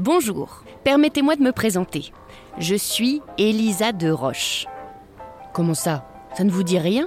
[0.00, 2.10] Bonjour, permettez-moi de me présenter.
[2.56, 4.64] Je suis Elisa de Roche.
[5.52, 6.08] Comment ça?
[6.34, 7.06] Ça ne vous dit rien?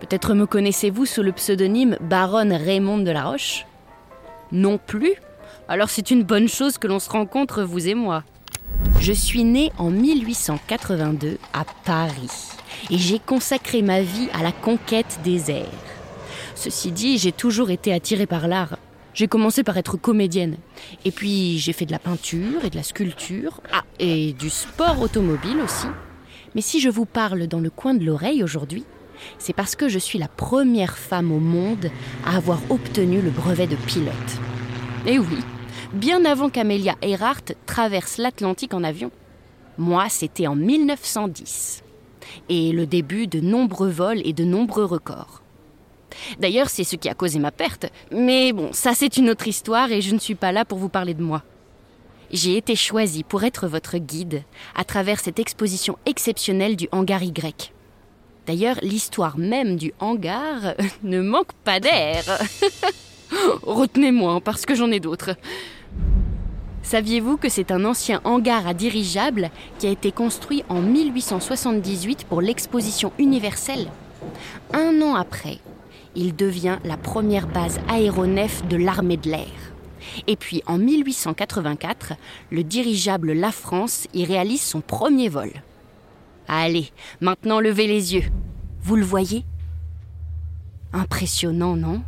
[0.00, 3.64] Peut-être me connaissez-vous sous le pseudonyme Baronne Raymond de la Roche?
[4.52, 5.14] Non plus?
[5.68, 8.24] Alors c'est une bonne chose que l'on se rencontre, vous et moi.
[9.00, 12.50] Je suis née en 1882 à Paris
[12.90, 15.64] et j'ai consacré ma vie à la conquête des airs.
[16.56, 18.76] Ceci dit, j'ai toujours été attirée par l'art.
[19.16, 20.58] J'ai commencé par être comédienne.
[21.06, 23.62] Et puis j'ai fait de la peinture et de la sculpture.
[23.72, 25.86] Ah, et du sport automobile aussi.
[26.54, 28.84] Mais si je vous parle dans le coin de l'oreille aujourd'hui,
[29.38, 31.90] c'est parce que je suis la première femme au monde
[32.26, 34.12] à avoir obtenu le brevet de pilote.
[35.06, 35.38] Et oui,
[35.94, 39.10] bien avant qu'Amelia Earhart traverse l'Atlantique en avion.
[39.78, 41.82] Moi, c'était en 1910.
[42.50, 45.40] Et le début de nombreux vols et de nombreux records.
[46.38, 47.86] D'ailleurs, c'est ce qui a causé ma perte.
[48.10, 50.88] Mais bon, ça c'est une autre histoire et je ne suis pas là pour vous
[50.88, 51.42] parler de moi.
[52.32, 54.42] J'ai été choisie pour être votre guide
[54.74, 57.72] à travers cette exposition exceptionnelle du hangar Y.
[58.46, 62.24] D'ailleurs, l'histoire même du hangar ne manque pas d'air.
[63.62, 65.36] Retenez-moi, parce que j'en ai d'autres.
[66.82, 72.40] Saviez-vous que c'est un ancien hangar à dirigeable qui a été construit en 1878 pour
[72.40, 73.90] l'exposition universelle?
[74.72, 75.58] Un an après,
[76.16, 79.74] il devient la première base aéronef de l'armée de l'air.
[80.26, 82.14] Et puis en 1884,
[82.50, 85.50] le dirigeable La France y réalise son premier vol.
[86.48, 88.24] Allez, maintenant levez les yeux.
[88.82, 89.44] Vous le voyez?
[90.92, 92.02] Impressionnant, non?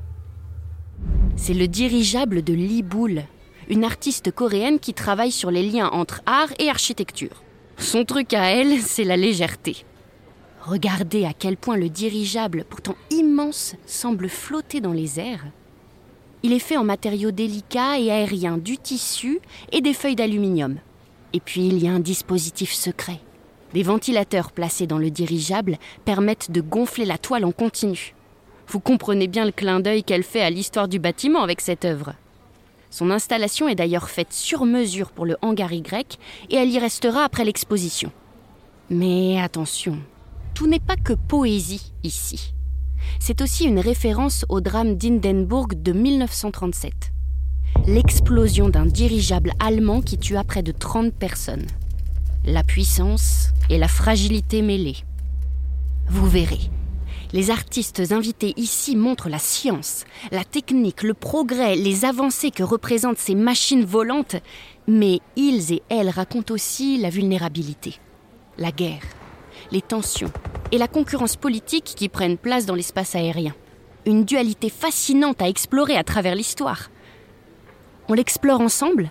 [1.36, 3.24] C'est le dirigeable de Lee Boole,
[3.68, 7.42] une artiste coréenne qui travaille sur les liens entre art et architecture.
[7.76, 9.84] Son truc à elle, c'est la légèreté.
[10.62, 15.46] Regardez à quel point le dirigeable, pourtant immense, semble flotter dans les airs.
[16.42, 19.40] Il est fait en matériaux délicats et aériens, du tissu
[19.72, 20.76] et des feuilles d'aluminium.
[21.32, 23.20] Et puis il y a un dispositif secret.
[23.74, 28.14] Des ventilateurs placés dans le dirigeable permettent de gonfler la toile en continu.
[28.68, 32.14] Vous comprenez bien le clin d'œil qu'elle fait à l'histoire du bâtiment avec cette œuvre.
[32.90, 36.18] Son installation est d'ailleurs faite sur mesure pour le hangar Y
[36.50, 38.12] et elle y restera après l'exposition.
[38.90, 39.98] Mais attention,
[40.58, 42.52] tout n'est pas que poésie ici.
[43.20, 47.12] C'est aussi une référence au drame d'Hindenburg de 1937.
[47.86, 51.68] L'explosion d'un dirigeable allemand qui tua près de 30 personnes.
[52.44, 54.96] La puissance et la fragilité mêlées.
[56.08, 56.72] Vous verrez,
[57.32, 63.18] les artistes invités ici montrent la science, la technique, le progrès, les avancées que représentent
[63.18, 64.34] ces machines volantes,
[64.88, 68.00] mais ils et elles racontent aussi la vulnérabilité,
[68.58, 69.02] la guerre,
[69.70, 70.32] les tensions
[70.72, 73.54] et la concurrence politique qui prennent place dans l'espace aérien.
[74.06, 76.90] Une dualité fascinante à explorer à travers l'histoire.
[78.08, 79.10] On l'explore ensemble